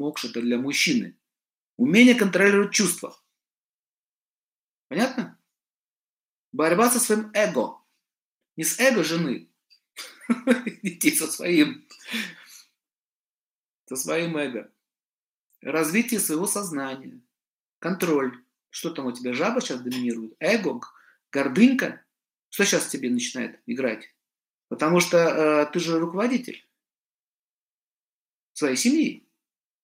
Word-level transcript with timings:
мокша 0.00 0.28
это 0.28 0.40
для 0.40 0.58
мужчины. 0.58 1.16
Умение 1.76 2.14
контролировать 2.14 2.72
чувства. 2.72 3.16
Понятно? 4.88 5.38
Борьба 6.52 6.90
со 6.90 6.98
своим 6.98 7.30
эго. 7.32 7.78
Не 8.56 8.64
с 8.64 8.80
эго 8.80 9.04
жены. 9.04 9.48
Идти 10.82 11.12
со 11.12 11.30
своим. 11.30 11.86
Со 13.86 13.96
своим 13.96 14.36
эго. 14.36 14.72
Развитие 15.60 16.18
своего 16.18 16.46
сознания. 16.46 17.20
Контроль. 17.78 18.44
Что 18.70 18.90
там 18.90 19.06
у 19.06 19.12
тебя, 19.12 19.32
жаба 19.32 19.60
сейчас 19.60 19.80
доминирует? 19.80 20.34
Эго? 20.38 20.80
Гордынька? 21.30 22.04
Что 22.48 22.64
сейчас 22.64 22.88
тебе 22.88 23.10
начинает 23.10 23.60
играть? 23.66 24.14
Потому 24.68 25.00
что 25.00 25.18
э, 25.18 25.72
ты 25.72 25.80
же 25.80 25.98
руководитель 25.98 26.66
своей 28.52 28.76
семьи. 28.76 29.29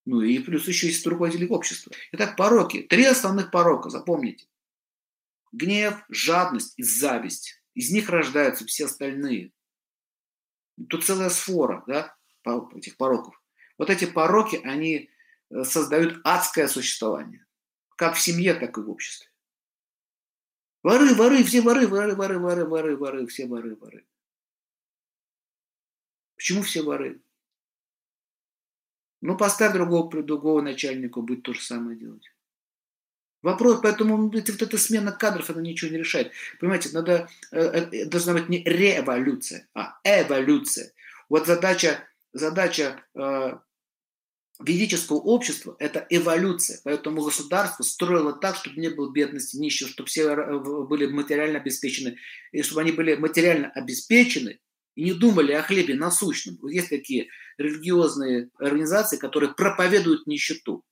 Ну 0.07 0.21
и 0.21 0.39
плюс 0.39 0.65
еще 0.69 0.87
есть 0.87 1.05
руководитель 1.05 1.47
общества. 1.47 1.91
Итак, 2.13 2.37
пороки. 2.37 2.83
Три 2.83 3.03
основных 3.03 3.51
порока, 3.51 3.89
запомните. 3.89 4.47
Гнев, 5.51 6.01
жадность 6.07 6.75
и 6.77 6.83
зависть. 6.83 7.61
Из 7.73 7.91
них 7.91 8.07
рождаются 8.07 8.65
все 8.65 8.85
остальные. 8.85 9.51
Тут 10.87 11.03
целая 11.03 11.29
сфора 11.29 11.83
да, 11.87 12.15
этих 12.73 12.95
пороков. 12.95 13.37
Вот 13.77 13.89
эти 13.89 14.05
пороки, 14.05 14.61
они 14.63 15.09
э, 15.49 15.63
создают 15.65 16.21
адское 16.23 16.69
существование. 16.69 17.45
Как 17.97 18.15
в 18.15 18.21
семье, 18.21 18.53
так 18.53 18.77
и 18.77 18.81
в 18.81 18.89
обществе. 18.89 19.29
Воры, 20.83 21.15
воры, 21.15 21.43
все 21.43 21.59
воры, 21.59 21.85
воры, 21.85 22.15
воры, 22.15 22.39
воры, 22.39 22.65
воры, 22.65 22.95
воры, 22.95 23.27
все 23.27 23.45
воры, 23.45 23.75
воры. 23.75 24.07
Почему 26.37 26.61
все 26.61 26.81
воры? 26.81 27.21
Ну, 29.21 29.35
поставь 29.35 29.73
другого, 29.73 30.23
другого 30.23 30.61
начальника, 30.61 31.21
будет 31.21 31.43
то 31.43 31.53
же 31.53 31.61
самое 31.61 31.97
делать. 31.97 32.31
Вопрос, 33.43 33.79
поэтому 33.81 34.29
вот 34.29 34.49
эта 34.49 34.77
смена 34.77 35.11
кадров, 35.11 35.49
она 35.49 35.61
ничего 35.61 35.91
не 35.91 35.97
решает. 35.97 36.31
Понимаете, 36.59 36.89
надо, 36.91 37.29
э, 37.51 37.59
э, 37.59 38.05
должна 38.05 38.33
быть 38.33 38.49
не 38.49 38.63
революция, 38.63 39.67
а 39.73 39.99
эволюция. 40.03 40.91
Вот 41.29 41.45
задача, 41.45 42.07
задача 42.33 43.03
э, 43.15 43.57
ведического 44.59 45.17
общества– 45.17 45.75
это 45.79 46.05
эволюция. 46.09 46.79
Поэтому 46.83 47.23
государство 47.23 47.83
строило 47.83 48.33
так, 48.33 48.55
чтобы 48.55 48.79
не 48.79 48.89
было 48.89 49.11
бедности, 49.11 49.57
нищего, 49.57 49.89
чтобы 49.89 50.07
все 50.07 50.29
э, 50.29 50.59
были 50.59 51.05
материально 51.05 51.59
обеспечены. 51.59 52.17
И 52.51 52.63
чтобы 52.63 52.81
они 52.81 52.91
были 52.91 53.15
материально 53.15 53.69
обеспечены, 53.69 54.59
и 54.97 55.03
не 55.03 55.13
думали 55.13 55.51
о 55.51 55.61
хлебе 55.61 55.93
насущном. 55.93 56.57
Есть 56.67 56.89
такие 56.89 57.29
религиозные 57.59 58.49
организации, 58.57 59.17
которые 59.17 59.53
проповедуют 59.53 60.25
нищету. 60.25 60.83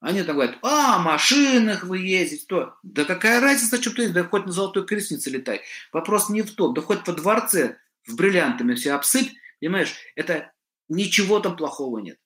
Они 0.00 0.22
там 0.22 0.36
говорят, 0.36 0.58
а, 0.62 1.00
машинах 1.00 1.84
вы 1.84 1.98
ездите, 1.98 2.46
то. 2.48 2.76
Да 2.82 3.04
какая 3.04 3.40
разница, 3.40 3.80
что 3.80 3.94
ты 3.94 4.08
да 4.08 4.24
хоть 4.24 4.46
на 4.46 4.52
золотой 4.52 4.86
крестнице 4.86 5.28
летай. 5.28 5.60
Вопрос 5.92 6.30
не 6.30 6.40
в 6.40 6.54
том, 6.54 6.72
да 6.72 6.80
хоть 6.80 7.06
во 7.06 7.12
дворце 7.12 7.76
в 8.06 8.16
бриллиантами 8.16 8.74
все 8.74 8.92
обсыпь, 8.92 9.34
понимаешь, 9.60 9.94
это 10.16 10.52
ничего 10.88 11.40
там 11.40 11.56
плохого 11.56 11.98
нет. 11.98 12.18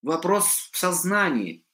Вопрос 0.00 0.70
в 0.72 0.78
сознании. 0.78 1.66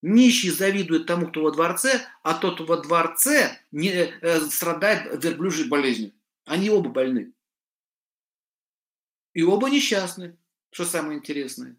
Нищий 0.00 0.50
завидует 0.50 1.06
тому, 1.06 1.26
кто 1.26 1.42
во 1.42 1.50
дворце, 1.50 2.06
а 2.22 2.34
тот 2.34 2.60
во 2.60 2.76
дворце 2.76 3.58
не, 3.72 3.90
э, 3.90 4.40
страдает 4.42 5.24
верблюжьей 5.24 5.68
болезнью. 5.68 6.12
Они 6.44 6.70
оба 6.70 6.88
больны. 6.88 7.32
И 9.34 9.42
оба 9.42 9.68
несчастны, 9.68 10.38
что 10.70 10.84
самое 10.84 11.18
интересное. 11.18 11.76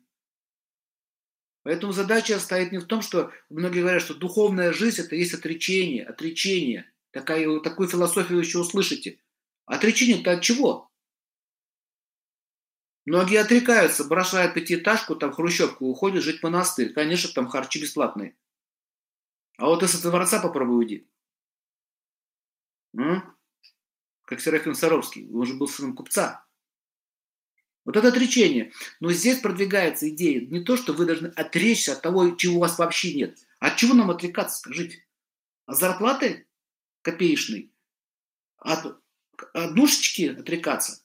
Поэтому 1.64 1.94
задача 1.94 2.40
стоит 2.40 2.72
не 2.72 2.78
в 2.80 2.86
том, 2.86 3.02
что 3.02 3.32
многие 3.50 3.82
говорят, 3.82 4.02
что 4.02 4.14
духовная 4.14 4.74
жизнь 4.74 5.02
это 5.02 5.16
есть 5.16 5.34
отречение, 5.34 6.06
отречение. 6.06 6.92
Такая, 7.12 7.60
такую 7.60 7.88
философию 7.88 8.40
еще 8.40 8.60
услышите. 8.60 9.20
Отречение-то 9.66 10.32
от 10.32 10.42
чего? 10.42 10.89
Многие 13.06 13.38
отрекаются, 13.38 14.04
бросают 14.04 14.54
пятиэтажку, 14.54 15.16
там 15.16 15.32
хрущевку, 15.32 15.86
уходят 15.86 16.24
жить 16.24 16.40
в 16.40 16.44
монастырь. 16.44 16.94
Конечно, 16.94 17.32
там 17.34 17.48
харчи 17.48 17.82
бесплатные. 17.82 18.36
А 19.58 19.66
вот 19.66 19.84
из 19.84 20.00
дворца 20.02 20.40
попробуй 20.40 20.78
уйди. 20.78 21.10
М? 22.96 23.36
Как 24.26 24.42
Серафим 24.42 24.76
Саровский, 24.76 25.30
он 25.34 25.46
же 25.46 25.56
был 25.56 25.68
сыном 25.68 25.96
купца. 25.96 26.46
Вот 27.86 27.98
это 27.98 28.10
отречение. 28.10 28.72
Но 29.00 29.12
здесь 29.12 29.40
продвигается 29.40 30.08
идея 30.10 30.42
не 30.42 30.64
то, 30.64 30.78
что 30.78 30.94
вы 30.94 31.06
должны 31.06 31.28
отречься 31.28 31.94
от 31.94 32.02
того, 32.02 32.36
чего 32.36 32.58
у 32.58 32.60
вас 32.60 32.78
вообще 32.78 33.16
нет. 33.16 33.40
От 33.60 33.78
чего 33.78 33.96
нам 33.96 34.12
отрекаться, 34.12 34.60
скажите? 34.60 35.04
От 35.66 35.78
зарплаты 35.78 36.48
копеечной? 37.02 37.74
От, 38.58 39.02
от 39.54 39.74
душечки 39.74 40.36
отрекаться? 40.40 41.04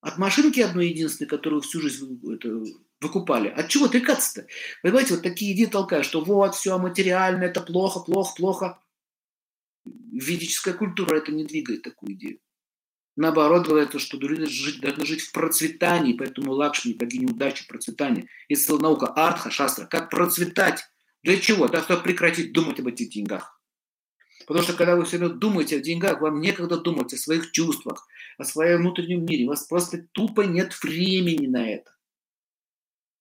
От 0.00 0.16
машинки 0.16 0.60
одной 0.60 0.88
единственной, 0.88 1.28
которую 1.28 1.60
всю 1.60 1.80
жизнь 1.80 2.20
это, 2.32 2.62
выкупали. 3.00 3.48
От 3.48 3.68
чего 3.68 3.86
отрекаться-то? 3.86 4.46
Понимаете, 4.82 5.14
вот 5.14 5.22
такие 5.22 5.52
идеи 5.54 5.66
толкают, 5.66 6.06
что 6.06 6.22
вот, 6.24 6.54
все 6.54 6.78
материально, 6.78 7.44
это 7.44 7.60
плохо, 7.60 8.00
плохо, 8.00 8.34
плохо. 8.36 8.82
Ведическая 9.84 10.72
культура 10.72 11.16
это 11.16 11.32
не 11.32 11.44
двигает 11.44 11.82
такую 11.82 12.14
идею. 12.14 12.40
Наоборот, 13.16 13.66
говорится, 13.66 13.98
что 13.98 14.16
люди 14.16 14.46
жить, 14.46 14.80
должны 14.80 15.04
жить 15.04 15.20
в 15.20 15.32
процветании, 15.32 16.14
поэтому 16.14 16.52
Лакшми, 16.52 16.94
богиня 16.94 17.28
удачи, 17.28 17.66
процветания. 17.66 18.26
Есть 18.48 18.68
наука 18.70 19.08
Артха, 19.08 19.50
Шастра, 19.50 19.84
как 19.84 20.08
процветать. 20.08 20.84
Для 21.22 21.38
чего? 21.38 21.68
Да, 21.68 21.82
чтобы 21.82 22.02
прекратить 22.02 22.52
думать 22.52 22.80
об 22.80 22.86
этих 22.86 23.10
деньгах. 23.10 23.59
Потому 24.50 24.64
что 24.64 24.76
когда 24.76 24.96
вы 24.96 25.04
все 25.04 25.18
время 25.18 25.34
думаете 25.34 25.76
о 25.76 25.80
деньгах, 25.80 26.20
вам 26.20 26.40
некогда 26.40 26.76
думать 26.76 27.14
о 27.14 27.16
своих 27.16 27.52
чувствах, 27.52 28.08
о 28.36 28.42
своем 28.42 28.80
внутреннем 28.80 29.24
мире. 29.24 29.44
У 29.44 29.50
вас 29.50 29.62
просто 29.62 30.08
тупо 30.10 30.40
нет 30.40 30.76
времени 30.82 31.46
на 31.46 31.70
это. 31.70 31.96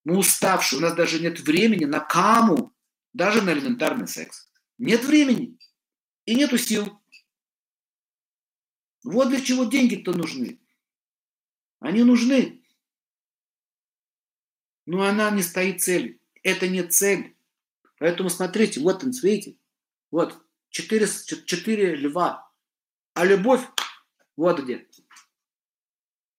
Мы 0.06 0.18
уставшие, 0.18 0.80
у 0.80 0.82
нас 0.82 0.96
даже 0.96 1.20
нет 1.20 1.40
времени 1.40 1.86
на 1.86 2.00
каму, 2.00 2.74
даже 3.14 3.44
на 3.44 3.54
элементарный 3.54 4.08
секс. 4.08 4.50
Нет 4.80 5.06
времени 5.06 5.56
и 6.26 6.34
нету 6.34 6.58
сил. 6.58 7.00
Вот 9.04 9.30
для 9.30 9.40
чего 9.40 9.66
деньги-то 9.66 10.14
нужны. 10.14 10.60
Они 11.80 12.02
нужны. 12.02 12.64
Но 14.88 15.04
она 15.04 15.30
не 15.30 15.44
стоит 15.44 15.84
целью. 15.84 16.20
Это 16.42 16.68
не 16.68 16.82
цель. 16.82 17.38
Поэтому 18.00 18.32
смотрите, 18.32 18.80
вот 18.80 19.04
он, 19.04 19.12
видите, 19.12 19.60
вот 20.10 20.44
четыре, 20.70 21.08
четыре 21.08 21.96
льва. 21.96 22.52
А 23.14 23.26
любовь 23.26 23.68
вот 24.36 24.60
где. 24.62 24.88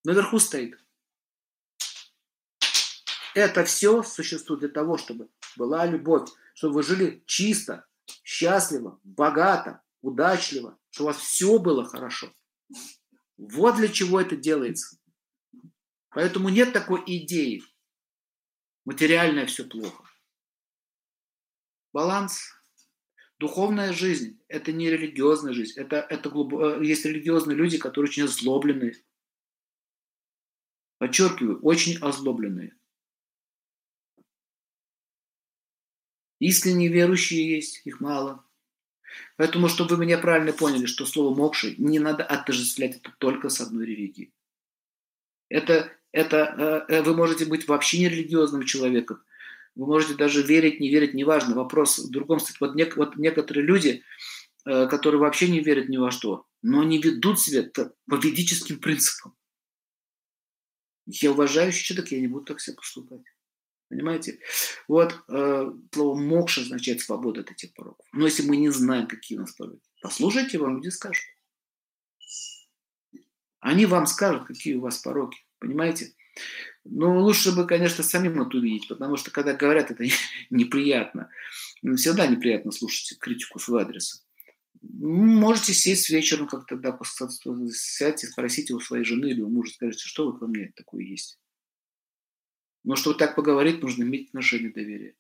Наверху 0.05 0.39
стоит. 0.39 0.79
Это 3.35 3.65
все 3.65 4.03
существует 4.03 4.61
для 4.61 4.69
того, 4.69 4.97
чтобы 4.97 5.29
была 5.57 5.87
любовь, 5.87 6.29
чтобы 6.55 6.75
вы 6.75 6.83
жили 6.83 7.23
чисто, 7.27 7.87
счастливо, 8.25 8.99
богато, 9.05 9.83
удачливо, 10.03 10.79
чтобы 10.91 11.11
у 11.11 11.13
вас 11.13 11.23
все 11.23 11.59
было 11.59 11.85
хорошо. 11.85 12.35
Вот 13.37 13.77
для 13.77 13.89
чего 13.89 14.21
это 14.21 14.37
делается. 14.37 14.99
Поэтому 16.11 16.49
нет 16.49 16.73
такой 16.73 17.03
идеи. 17.07 17.63
Материальное 18.85 19.47
все 19.47 19.65
плохо. 19.65 20.05
Баланс. 21.93 22.60
Духовная 23.41 23.95
жизнь– 23.95 24.39
это 24.49 24.71
не 24.71 24.91
религиозная 24.91 25.55
жизнь. 25.55 25.81
Это, 25.81 25.97
это 25.97 26.29
глубоко... 26.29 26.73
Э, 26.73 26.85
есть 26.85 27.07
религиозные 27.07 27.57
люди, 27.57 27.79
которые 27.79 28.11
очень 28.11 28.25
озлобленные. 28.25 29.03
Подчеркиваю, 30.99 31.59
очень 31.63 31.97
озлобленные. 32.03 32.77
Искренние 36.39 36.91
верующие 36.91 37.57
есть, 37.57 37.81
их 37.87 38.01
мало. 38.01 38.45
Поэтому, 39.39 39.69
чтобы 39.69 39.97
вы 39.97 40.05
меня 40.05 40.19
правильно 40.19 40.53
поняли, 40.53 40.85
что 40.85 41.07
слово 41.07 41.35
«мокши» 41.35 41.77
не 41.79 41.99
надо 41.99 42.25
отождествлять 42.25 42.97
это 42.97 43.11
только 43.17 43.49
с 43.49 43.59
одной 43.63 43.87
религией. 43.87 44.35
Это, 45.49 45.91
это 46.13 46.87
э, 46.89 46.93
э, 46.93 47.03
вы 47.03 47.17
можете 47.17 47.47
быть 47.47 47.67
вообще 47.67 48.01
не 48.01 48.11
религиозным 48.11 48.65
человеком. 48.65 49.25
Вы 49.75 49.87
можете 49.87 50.15
даже 50.15 50.43
верить, 50.43 50.81
не 50.81 50.91
верить, 50.91 51.15
неважно. 51.15 51.55
Вопрос 51.55 51.99
в 51.99 52.11
другом 52.11 52.41
стороне. 52.41 52.57
Вот, 52.61 52.75
нек, 52.75 52.97
вот 52.97 53.17
некоторые 53.17 53.65
люди, 53.65 54.03
э, 54.67 54.87
которые 54.89 55.21
вообще 55.21 55.49
не 55.49 55.61
верят 55.61 55.89
ни 55.89 55.97
во 55.97 56.11
что, 56.11 56.47
но 56.63 56.81
они 56.81 57.01
ведут 57.01 57.41
себя 57.41 57.69
по 57.73 58.15
ведическим 58.17 58.81
принципам. 58.81 59.35
Я 61.07 61.33
уважающий 61.33 61.85
человек, 61.85 62.13
я 62.13 62.21
не 62.21 62.29
буду 62.29 62.45
так 62.45 62.61
себя 62.61 62.77
поступать. 62.77 63.23
Понимаете? 63.89 64.39
Вот 64.87 65.19
э, 65.29 65.73
слово 65.93 66.17
мокша 66.17 66.61
означает 66.61 67.01
свобода 67.01 67.41
от 67.41 67.51
этих 67.51 67.75
пороков. 67.75 68.07
Но 68.13 68.25
если 68.25 68.45
мы 68.45 68.57
не 68.57 68.71
знаем, 68.71 69.09
какие 69.09 69.37
у 69.37 69.41
нас 69.41 69.53
пороки, 69.53 69.83
послушайте, 70.01 70.59
вам 70.59 70.77
люди 70.77 70.91
скажут. 70.91 71.25
Они 73.59 73.87
вам 73.87 74.07
скажут, 74.07 74.47
какие 74.47 74.75
у 74.77 74.81
вас 74.81 74.99
пороки. 74.99 75.41
Понимаете? 75.59 76.15
Ну, 76.85 77.21
лучше 77.21 77.53
бы, 77.55 77.67
конечно, 77.67 78.03
самим 78.03 78.41
это 78.41 78.57
увидеть, 78.57 78.89
потому 78.89 79.17
что, 79.17 79.31
когда 79.31 79.55
говорят, 79.55 79.91
это 79.91 80.05
неприятно. 80.51 81.31
Всегда 81.97 82.27
неприятно 82.27 82.73
слушать 82.73 83.19
критику 83.19 83.59
в 83.59 83.63
свой 83.63 83.83
адрес. 83.83 84.25
Можете 84.83 85.75
сесть 85.75 86.09
вечером 86.09 86.47
как-то, 86.47 86.77
да, 86.77 86.99
сядьте, 87.71 88.27
спросите 88.27 88.73
у 88.73 88.81
своей 88.81 89.05
жены 89.05 89.27
или 89.27 89.43
у 89.43 89.51
мужа, 89.51 89.73
скажите, 89.73 90.07
что 90.07 90.31
вот 90.31 90.41
во 90.41 90.47
мне 90.47 90.73
такое 90.75 91.05
есть. 91.05 91.39
Но 92.83 92.97
чтобы 92.97 93.19
так 93.19 93.37
поговорить, 93.37 93.83
нужно 93.83 94.05
иметь 94.05 94.29
отношение 94.29 94.73
доверия. 94.73 95.15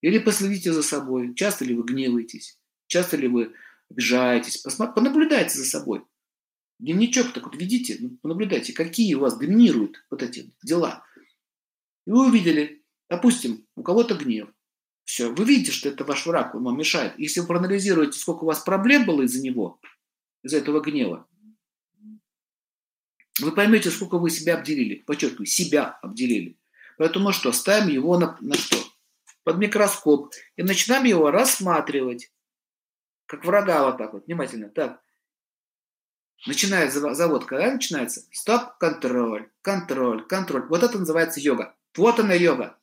Или 0.00 0.18
последите 0.18 0.72
за 0.72 0.82
собой. 0.82 1.34
Часто 1.34 1.64
ли 1.64 1.74
вы 1.74 1.82
гневаетесь? 1.82 2.58
Часто 2.86 3.16
ли 3.16 3.26
вы 3.26 3.52
обижаетесь? 3.90 4.58
Посмотрите, 4.58 4.94
понаблюдайте 4.94 5.58
за 5.58 5.64
собой. 5.64 6.04
Дневничок 6.80 7.32
так 7.34 7.44
вот 7.44 7.56
ведите, 7.56 7.98
ну, 8.00 8.16
понаблюдайте, 8.22 8.72
какие 8.72 9.14
у 9.14 9.20
вас 9.20 9.36
доминируют 9.36 10.02
вот 10.10 10.22
эти 10.22 10.54
дела. 10.62 11.04
И 12.06 12.10
вы 12.10 12.28
увидели, 12.28 12.82
допустим, 13.08 13.66
у 13.76 13.82
кого-то 13.82 14.14
гнев. 14.14 14.48
Все, 15.04 15.30
вы 15.30 15.44
видите, 15.44 15.72
что 15.72 15.90
это 15.90 16.04
ваш 16.04 16.24
враг, 16.24 16.54
он 16.54 16.64
вам 16.64 16.78
мешает. 16.78 17.18
Если 17.18 17.40
вы 17.40 17.46
проанализируете, 17.48 18.18
сколько 18.18 18.44
у 18.44 18.46
вас 18.46 18.60
проблем 18.60 19.04
было 19.04 19.22
из-за 19.22 19.42
него, 19.42 19.78
из-за 20.42 20.56
этого 20.56 20.80
гнева, 20.80 21.28
вы 23.40 23.52
поймете, 23.52 23.90
сколько 23.90 24.18
вы 24.18 24.30
себя 24.30 24.56
обделили. 24.56 25.02
Подчеркиваю, 25.06 25.46
себя 25.46 25.98
обделили. 26.02 26.58
Поэтому 26.96 27.32
что, 27.32 27.52
ставим 27.52 27.88
его 27.88 28.18
на, 28.18 28.38
на 28.40 28.54
что? 28.54 28.76
Под 29.44 29.58
микроскоп 29.58 30.32
и 30.56 30.62
начинаем 30.62 31.04
его 31.04 31.30
рассматривать. 31.30 32.32
Как 33.26 33.44
врага 33.44 33.86
вот 33.86 33.98
так 33.98 34.12
вот, 34.14 34.26
внимательно. 34.26 34.68
Так, 34.70 35.02
начинает 36.46 36.92
завод, 36.92 37.44
когда 37.44 37.72
начинается? 37.72 38.22
Стоп, 38.32 38.76
контроль, 38.78 39.50
контроль, 39.62 40.26
контроль. 40.26 40.66
Вот 40.68 40.82
это 40.82 40.98
называется 40.98 41.40
йога. 41.40 41.76
Вот 41.96 42.18
она 42.18 42.34
йога. 42.34 42.78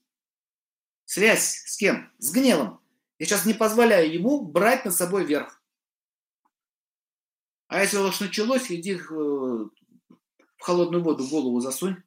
Связь 1.06 1.64
с 1.66 1.78
кем? 1.78 2.12
С 2.18 2.32
гневом. 2.32 2.82
Я 3.20 3.26
сейчас 3.26 3.46
не 3.46 3.54
позволяю 3.54 4.14
ему 4.14 4.42
брать 4.42 4.86
над 4.86 4.94
собой 4.94 5.26
верх. 5.26 5.62
А 7.68 7.82
если 7.82 7.98
уж 7.98 8.20
началось, 8.20 8.72
иди 8.72 8.96
в 8.96 9.72
холодную 10.60 11.04
воду 11.04 11.28
голову 11.28 11.60
засунь 11.60 11.98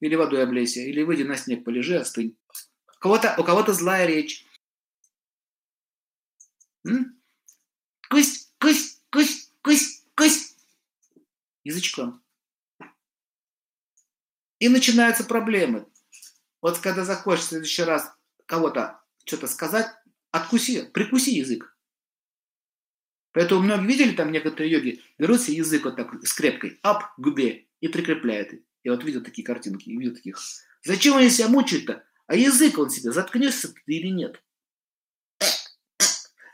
или 0.00 0.14
водой 0.14 0.42
облейся, 0.44 0.80
или 0.80 1.02
выйди 1.02 1.22
на 1.22 1.36
снег, 1.36 1.64
полежи, 1.64 1.96
остынь. 1.96 2.36
У 2.96 3.00
кого-то, 3.00 3.34
у 3.38 3.44
кого-то 3.44 3.72
злая 3.72 4.06
речь. 4.06 4.46
М? 6.84 7.20
Кысь, 8.08 8.52
кысь. 8.58 8.87
Язычком. 11.68 12.24
И 14.58 14.70
начинаются 14.70 15.22
проблемы. 15.22 15.86
Вот 16.62 16.78
когда 16.78 17.04
захочешь 17.04 17.44
в 17.44 17.48
следующий 17.48 17.82
раз 17.82 18.10
кого-то 18.46 19.02
что-то 19.26 19.46
сказать, 19.48 19.86
откуси, 20.30 20.86
прикуси 20.86 21.28
язык. 21.28 21.76
Поэтому 23.32 23.60
многие 23.60 23.86
видели 23.86 24.16
там 24.16 24.32
некоторые 24.32 24.72
йоги, 24.72 25.02
берут 25.18 25.42
себе 25.42 25.58
язык 25.58 25.84
вот 25.84 25.96
так 25.96 26.26
скрепкой, 26.26 26.78
ап, 26.82 27.12
губе 27.18 27.66
и 27.80 27.88
прикрепляют. 27.88 28.48
Я 28.82 28.92
вот 28.92 29.04
видел 29.04 29.22
такие 29.22 29.44
картинки, 29.44 29.90
видел 29.90 30.14
таких. 30.14 30.40
Зачем 30.84 31.18
они 31.18 31.28
себя 31.28 31.48
мучают-то? 31.48 32.02
А 32.28 32.34
язык 32.34 32.78
он 32.78 32.88
себе, 32.88 33.12
заткнешься 33.12 33.68
ты 33.68 33.92
или 33.92 34.08
нет? 34.08 34.42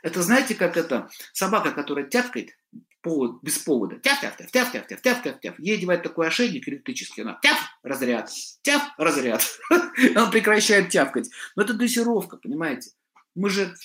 Это 0.03 0.21
знаете, 0.21 0.55
как 0.55 0.75
это 0.75 1.09
собака, 1.31 1.71
которая 1.71 2.05
тявкает 2.05 2.57
повод, 3.05 3.39
без 3.43 3.59
повода. 3.59 3.97
Тяв, 3.99 4.19
тяв, 4.19 4.35
тяв, 4.35 4.49
тяв, 4.49 4.71
тяв, 4.71 4.87
тяв, 4.87 5.01
тяв, 5.01 5.21
тяв, 5.21 5.39
тяв. 5.39 5.59
Ей 5.59 5.77
одевает 5.77 6.01
такой 6.01 6.27
ошейник 6.27 6.67
электрический, 6.67 7.21
она 7.21 7.39
тяв, 7.43 7.57
разряд, 7.83 8.31
тяв, 8.63 8.81
разряд. 8.97 9.45
Он 10.15 10.31
прекращает 10.31 10.89
тявкать. 10.89 11.29
Но 11.55 11.61
это 11.61 11.75
дрессировка, 11.75 12.37
понимаете? 12.37 12.89
Мы 13.35 13.51
же, 13.51 13.75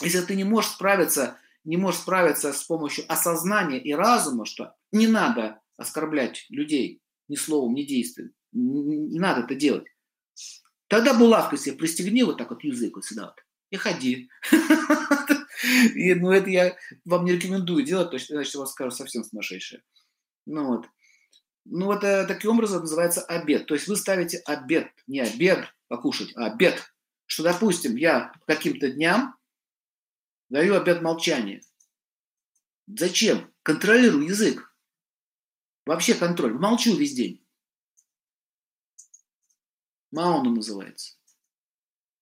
если 0.00 0.22
ты 0.22 0.34
не 0.34 0.44
можешь 0.44 0.70
справиться, 0.70 1.36
не 1.64 1.76
можешь 1.76 2.00
справиться 2.00 2.54
с 2.54 2.62
помощью 2.64 3.04
осознания 3.06 3.78
и 3.78 3.92
разума, 3.92 4.46
что 4.46 4.74
не 4.92 5.06
надо 5.06 5.60
оскорблять 5.76 6.46
людей, 6.48 7.02
ни 7.28 7.36
словом, 7.36 7.74
ни 7.74 7.82
действием. 7.82 8.30
Не 8.52 9.20
надо 9.20 9.42
это 9.42 9.54
делать. 9.56 9.84
Тогда 10.86 11.12
булавкой 11.12 11.58
себе 11.58 11.76
пристегни 11.76 12.22
вот 12.22 12.38
так 12.38 12.48
вот 12.48 12.64
язык 12.64 12.96
вот 12.96 13.04
сюда 13.04 13.26
вот 13.26 13.44
и 13.70 13.76
ходи. 13.76 14.30
И, 15.94 16.14
ну, 16.14 16.30
это 16.30 16.50
я 16.50 16.76
вам 17.04 17.24
не 17.24 17.32
рекомендую 17.32 17.84
делать, 17.84 18.10
точно, 18.10 18.34
иначе 18.34 18.58
вас 18.58 18.72
скажут 18.72 18.96
совсем 18.96 19.24
сумасшедшие. 19.24 19.82
Ну 20.46 20.66
вот. 20.66 20.86
Ну 21.64 21.86
вот 21.86 22.02
э, 22.02 22.26
таким 22.26 22.52
образом 22.52 22.80
называется 22.80 23.22
обед. 23.22 23.66
То 23.66 23.74
есть 23.74 23.88
вы 23.88 23.96
ставите 23.96 24.38
обед, 24.46 24.90
не 25.06 25.20
обед 25.20 25.66
покушать, 25.88 26.32
а 26.34 26.46
обед. 26.46 26.82
Что, 27.26 27.42
допустим, 27.42 27.96
я 27.96 28.32
каким-то 28.46 28.90
дням 28.90 29.36
даю 30.48 30.74
обед 30.76 31.02
молчания. 31.02 31.60
Зачем? 32.86 33.52
Контролирую 33.62 34.24
язык. 34.24 34.74
Вообще 35.84 36.14
контроль. 36.14 36.54
Молчу 36.54 36.96
весь 36.96 37.14
день. 37.14 37.46
Мауна 40.10 40.50
называется. 40.50 41.17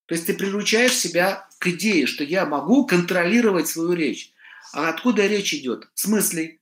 То 0.07 0.15
есть 0.15 0.27
ты 0.27 0.35
приручаешь 0.35 0.95
себя 0.95 1.49
к 1.59 1.67
идее, 1.69 2.07
что 2.07 2.25
я 2.25 2.47
могу 2.47 2.87
контролировать 2.87 3.69
свою 3.69 3.93
речь. 3.93 4.33
А 4.73 4.89
откуда 4.89 5.27
речь 5.27 5.55
идет? 5.55 5.89
В 5.95 6.01
смысле? 6.01 6.59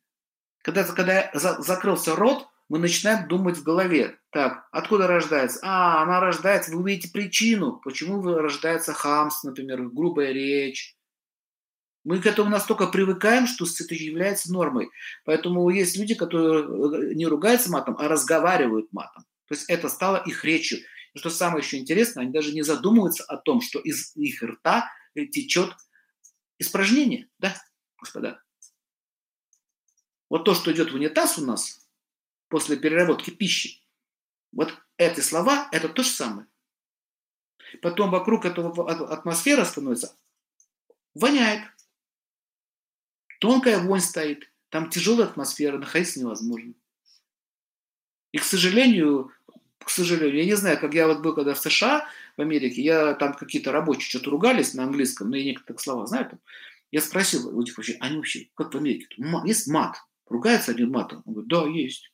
Когда, 0.62 0.84
когда 0.84 1.30
закрылся 1.32 2.16
рот, 2.16 2.48
мы 2.68 2.78
начинаем 2.78 3.28
думать 3.28 3.58
в 3.58 3.62
голове. 3.62 4.18
Так, 4.30 4.66
откуда 4.72 5.06
рождается? 5.06 5.60
А, 5.62 6.02
она 6.02 6.20
рождается, 6.20 6.72
вы 6.72 6.80
увидите 6.80 7.12
причину, 7.12 7.80
почему 7.84 8.22
рождается 8.22 8.92
хамс, 8.92 9.44
например, 9.44 9.82
грубая 9.82 10.32
речь, 10.32 10.96
мы 12.04 12.20
к 12.20 12.26
этому 12.26 12.50
настолько 12.50 12.86
привыкаем, 12.86 13.46
что 13.46 13.64
это 13.64 13.94
является 13.94 14.52
нормой. 14.52 14.90
Поэтому 15.24 15.68
есть 15.70 15.96
люди, 15.96 16.14
которые 16.14 16.64
э, 16.64 17.14
не 17.14 17.26
ругаются 17.26 17.70
матом, 17.70 17.96
а 17.98 18.08
разговаривают 18.08 18.92
матом. 18.92 19.24
То 19.48 19.54
есть 19.54 19.68
это 19.70 19.88
стало 19.88 20.18
их 20.18 20.44
речью. 20.44 20.80
И 21.14 21.18
что 21.18 21.30
самое 21.30 21.64
еще 21.64 21.78
интересное, 21.78 22.24
они 22.24 22.32
даже 22.32 22.52
не 22.52 22.62
задумываются 22.62 23.24
о 23.24 23.36
том, 23.36 23.60
что 23.60 23.78
из 23.78 24.14
их 24.16 24.42
рта 24.42 24.90
течет 25.14 25.74
испражнение. 26.58 27.30
Да, 27.38 27.56
господа? 27.98 28.42
Вот 30.28 30.44
то, 30.44 30.54
что 30.54 30.72
идет 30.72 30.90
в 30.90 30.94
унитаз 30.96 31.38
у 31.38 31.46
нас 31.46 31.88
после 32.48 32.76
переработки 32.76 33.30
пищи, 33.30 33.80
вот 34.52 34.76
эти 34.96 35.20
слова– 35.20 35.68
это 35.72 35.88
то 35.88 36.02
же 36.02 36.08
самое. 36.08 36.48
Потом 37.82 38.10
вокруг 38.10 38.44
этого 38.44 39.12
атмосфера 39.12 39.64
становится, 39.64 40.16
воняет. 41.14 41.68
Тонкая 43.40 43.78
вонь 43.78 44.00
стоит, 44.00 44.52
там 44.68 44.90
тяжелая 44.90 45.28
атмосфера, 45.28 45.78
находиться 45.78 46.20
невозможно. 46.20 46.74
И, 48.32 48.38
к 48.38 48.44
сожалению, 48.44 49.32
к 49.84 49.90
сожалению, 49.90 50.36
я 50.36 50.44
не 50.44 50.54
знаю, 50.54 50.78
как 50.80 50.94
я 50.94 51.06
вот 51.06 51.20
был 51.20 51.34
когда 51.34 51.54
в 51.54 51.58
США, 51.58 52.08
в 52.36 52.40
Америке, 52.40 52.82
я 52.82 53.14
там 53.14 53.34
какие-то 53.34 53.72
рабочие 53.72 54.08
что-то 54.08 54.30
ругались 54.30 54.74
на 54.74 54.84
английском, 54.84 55.30
но 55.30 55.36
я 55.36 55.44
некоторые 55.44 55.78
слова 55.78 56.06
знаю 56.06 56.30
там. 56.30 56.40
Я 56.90 57.00
спросил 57.00 57.56
у 57.56 57.62
них 57.62 57.76
вообще, 57.76 57.96
они 58.00 58.16
вообще, 58.16 58.48
как 58.54 58.72
в 58.72 58.76
Америке, 58.76 59.06
есть 59.44 59.66
мат? 59.66 59.96
Ругается 60.26 60.70
один 60.70 60.90
матом? 60.90 61.22
Он 61.26 61.34
говорит, 61.34 61.50
да, 61.50 61.66
есть. 61.66 62.12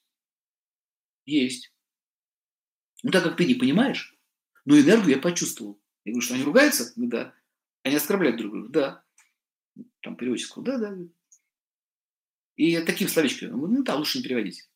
Есть. 1.26 1.72
Ну, 3.02 3.10
так 3.10 3.22
как 3.24 3.36
ты 3.36 3.44
не 3.44 3.54
понимаешь, 3.54 4.16
но 4.64 4.78
энергию 4.78 5.16
я 5.16 5.18
почувствовал. 5.18 5.80
Я 6.04 6.12
говорю, 6.12 6.24
что 6.24 6.34
они 6.34 6.44
ругаются? 6.44 6.92
Ну, 6.96 7.06
да. 7.06 7.34
Они 7.82 7.96
оскорбляют 7.96 8.36
друг 8.36 8.52
друга? 8.52 8.68
Да. 8.68 9.04
Там 10.00 10.16
переводчик 10.16 10.48
сказал, 10.48 10.64
да, 10.64 10.78
да. 10.78 10.96
И 12.56 12.78
таким 12.80 13.08
словечком, 13.08 13.58
ну 13.58 13.82
да, 13.82 13.96
лучше 13.96 14.18
не 14.18 14.24
переводить. 14.24 14.68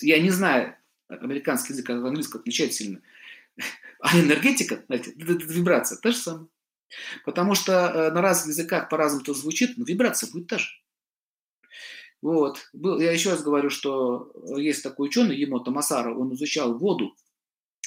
Я 0.00 0.20
не 0.20 0.30
знаю, 0.30 0.76
американский 1.20 1.72
язык 1.72 1.90
от 1.90 2.04
английского 2.04 2.40
отличается 2.40 2.78
сильно. 2.78 3.00
А 4.00 4.20
энергетика, 4.20 4.84
знаете, 4.86 5.12
вибрация, 5.16 5.96
та 5.96 6.10
же 6.10 6.18
самая. 6.18 6.46
Потому 7.24 7.54
что 7.54 7.72
э, 7.72 8.10
на 8.10 8.20
разных 8.20 8.48
языках 8.48 8.90
по-разному 8.90 9.24
то 9.24 9.32
звучит, 9.32 9.78
но 9.78 9.84
вибрация 9.84 10.30
будет 10.30 10.48
та 10.48 10.58
же. 10.58 10.68
Вот. 12.20 12.70
Я 12.72 13.12
еще 13.12 13.30
раз 13.30 13.42
говорю, 13.42 13.70
что 13.70 14.32
есть 14.56 14.82
такой 14.82 15.08
ученый, 15.08 15.36
Емота 15.36 15.70
Масара, 15.70 16.14
он 16.14 16.34
изучал 16.34 16.78
воду, 16.78 17.14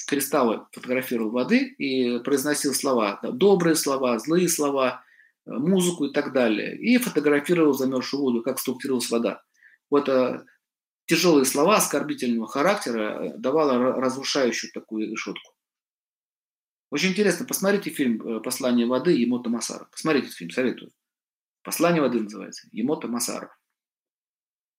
кристаллы 0.06 0.66
фотографировал 0.72 1.30
воды 1.30 1.58
и 1.58 2.18
произносил 2.20 2.72
слова, 2.72 3.20
добрые 3.22 3.74
слова, 3.74 4.18
злые 4.18 4.48
слова, 4.48 5.02
музыку 5.44 6.06
и 6.06 6.12
так 6.12 6.32
далее. 6.32 6.76
И 6.78 6.98
фотографировал 6.98 7.74
замерзшую 7.74 8.22
воду, 8.22 8.42
как 8.42 8.58
структурировалась 8.58 9.10
вода. 9.10 9.42
Вот 9.90 10.08
тяжелые 11.08 11.46
слова 11.46 11.76
оскорбительного 11.76 12.46
характера 12.46 13.00
э, 13.00 13.38
давала 13.38 13.94
разрушающую 13.94 14.70
такую 14.72 15.10
решетку. 15.10 15.54
Очень 16.90 17.10
интересно, 17.10 17.46
посмотрите 17.46 17.90
фильм 17.90 18.20
э, 18.20 18.40
«Послание 18.40 18.86
воды» 18.86 19.12
Емота 19.12 19.48
Масара. 19.48 19.86
Посмотрите 19.90 20.28
фильм, 20.28 20.50
советую. 20.50 20.92
«Послание 21.62 22.02
воды» 22.02 22.20
называется. 22.20 22.68
Емота 22.72 23.08
Масара. 23.08 23.56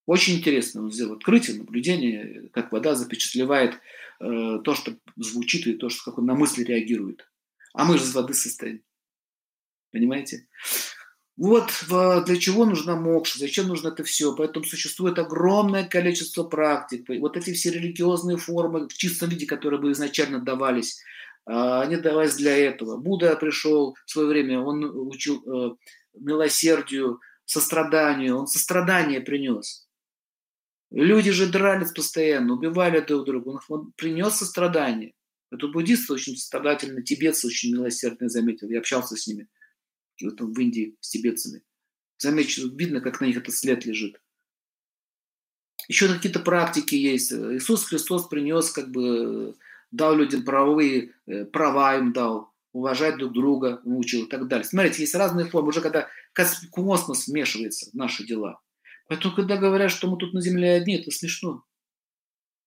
Очень 0.06 0.38
интересно, 0.38 0.82
он 0.82 0.92
сделал 0.92 1.14
открытие, 1.14 1.58
наблюдение, 1.58 2.48
как 2.52 2.72
вода 2.72 2.94
запечатлевает 2.94 3.74
э, 3.74 3.78
то, 4.64 4.74
что 4.74 4.96
звучит, 5.16 5.66
и 5.66 5.74
то, 5.74 5.88
что, 5.88 6.04
как 6.04 6.18
он 6.18 6.26
на 6.26 6.34
мысли 6.34 6.62
реагирует. 6.62 7.28
А 7.74 7.84
мы 7.84 7.98
же 7.98 8.04
из 8.04 8.14
воды 8.14 8.34
состоим. 8.34 8.82
Понимаете? 9.90 10.48
Вот 11.40 11.72
для 11.88 12.36
чего 12.36 12.66
нужна 12.66 12.96
мокша, 12.96 13.38
зачем 13.38 13.66
нужно 13.68 13.88
это 13.88 14.04
все. 14.04 14.36
Поэтому 14.36 14.66
существует 14.66 15.18
огромное 15.18 15.88
количество 15.88 16.44
практик. 16.44 17.08
Вот 17.08 17.38
эти 17.38 17.54
все 17.54 17.70
религиозные 17.70 18.36
формы 18.36 18.88
в 18.88 18.92
чистом 18.92 19.30
виде, 19.30 19.46
которые 19.46 19.80
бы 19.80 19.90
изначально 19.92 20.40
давались, 20.40 21.00
а, 21.46 21.80
они 21.80 21.96
давались 21.96 22.34
для 22.34 22.54
этого. 22.54 22.98
Будда 22.98 23.36
пришел 23.36 23.96
в 24.04 24.10
свое 24.10 24.28
время, 24.28 24.60
он 24.60 24.84
учил 24.84 25.42
э, 25.46 25.76
милосердию, 26.12 27.20
состраданию, 27.46 28.36
он 28.36 28.46
сострадание 28.46 29.22
принес. 29.22 29.88
Люди 30.90 31.30
же 31.30 31.46
дрались 31.46 31.92
постоянно, 31.92 32.52
убивали 32.52 33.00
друг 33.00 33.24
друга. 33.24 33.60
Он 33.68 33.92
принес 33.96 34.34
сострадание. 34.34 35.14
Это 35.50 35.68
буддисты 35.68 36.12
очень 36.12 36.36
сострадательны, 36.36 37.02
тибетцы 37.02 37.46
очень 37.46 37.72
милосердные, 37.72 38.28
заметил. 38.28 38.68
Я 38.68 38.80
общался 38.80 39.16
с 39.16 39.26
ними 39.26 39.48
вот 40.22 40.40
в 40.40 40.58
Индии 40.60 40.96
с 41.00 41.10
тибетцами. 41.10 41.62
Замечу, 42.18 42.68
видно, 42.74 43.00
как 43.00 43.20
на 43.20 43.26
них 43.26 43.36
этот 43.36 43.54
след 43.54 43.84
лежит. 43.86 44.20
Еще 45.88 46.08
какие-то 46.08 46.40
практики 46.40 46.94
есть. 46.94 47.32
Иисус 47.32 47.84
Христос 47.84 48.28
принес, 48.28 48.70
как 48.70 48.90
бы, 48.90 49.56
дал 49.90 50.16
людям 50.16 50.44
правовые 50.44 51.14
э, 51.26 51.44
права 51.46 51.96
им 51.96 52.12
дал, 52.12 52.52
уважать 52.72 53.16
друг 53.16 53.32
друга, 53.32 53.80
научил 53.84 54.24
и 54.24 54.28
так 54.28 54.46
далее. 54.48 54.64
Смотрите, 54.64 55.02
есть 55.02 55.14
разные 55.14 55.46
формы, 55.46 55.68
уже 55.68 55.80
когда 55.80 56.08
космос 56.70 57.26
вмешивается 57.26 57.90
в 57.90 57.94
наши 57.94 58.24
дела. 58.24 58.60
Поэтому, 59.08 59.34
когда 59.34 59.56
говорят, 59.56 59.90
что 59.90 60.08
мы 60.08 60.16
тут 60.18 60.32
на 60.32 60.40
Земле 60.40 60.74
одни, 60.74 60.96
это 60.96 61.10
смешно. 61.10 61.64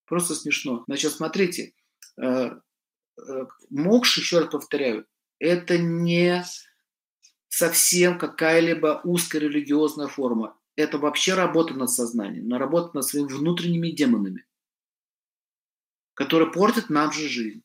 Просто 0.05 0.35
смешно. 0.35 0.83
Значит, 0.87 1.13
смотрите, 1.13 1.73
э, 2.21 2.25
э, 2.25 3.45
мокш, 3.69 4.17
еще 4.17 4.39
раз 4.39 4.49
повторяю, 4.49 5.05
это 5.39 5.77
не 5.77 6.43
совсем 7.55 8.17
какая-либо 8.17 9.01
узкая 9.03 9.39
религиозная 9.43 10.07
форма. 10.07 10.57
Это 10.75 10.97
вообще 10.97 11.35
работа 11.35 11.75
над 11.75 11.91
сознанием, 11.91 12.47
но 12.47 12.57
работа 12.57 12.95
над 12.95 13.05
своими 13.05 13.27
внутренними 13.27 13.91
демонами, 13.91 14.43
которые 16.15 16.51
портят 16.51 16.89
нам 16.89 17.11
же 17.11 17.29
жизнь. 17.29 17.61